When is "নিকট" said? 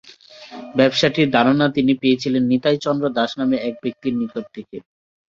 4.21-4.45